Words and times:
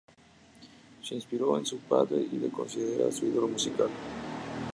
Se 1.03 1.13
inspiró 1.13 1.59
en 1.59 1.65
su 1.67 1.77
padre 1.77 2.21
y 2.31 2.35
le 2.37 2.49
considera 2.49 3.11
su 3.11 3.27
"ídolo 3.27 3.47
musical". 3.47 3.91